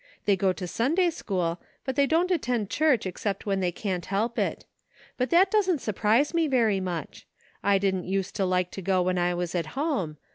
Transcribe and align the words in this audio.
They 0.25 0.35
go 0.35 0.51
to 0.51 0.65
Sunday 0.67 1.11
school, 1.11 1.61
but 1.85 1.95
they 1.95 2.07
don't 2.07 2.31
attend 2.31 2.71
church 2.71 3.05
except 3.05 3.45
when 3.45 3.59
they 3.59 3.71
can't 3.71 4.07
help 4.07 4.39
it. 4.39 4.65
But 5.15 5.29
that 5.29 5.51
doesn't 5.51 5.77
surprise 5.77 6.33
me 6.33 6.47
very 6.47 6.79
much. 6.79 7.27
I 7.61 7.77
didn't 7.77 8.05
use 8.07 8.31
to 8.31 8.45
like 8.45 8.71
to 8.71 8.81
go 8.81 9.03
when 9.03 9.19
I 9.19 9.35
was 9.35 9.53
at 9.53 9.67
home. 9.77 10.17